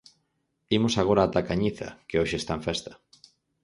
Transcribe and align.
Imos 0.77 0.95
agora 0.97 1.21
ata 1.25 1.39
A 1.41 1.47
Cañiza, 1.49 1.87
que 2.07 2.19
hoxe 2.21 2.35
está 2.39 2.51
en 2.57 2.61
festa. 2.67 2.91